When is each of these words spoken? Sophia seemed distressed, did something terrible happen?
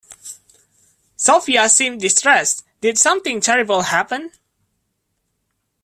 Sophia 1.15 1.69
seemed 1.69 2.01
distressed, 2.01 2.63
did 2.81 2.97
something 2.97 3.39
terrible 3.39 3.83
happen? 3.83 4.31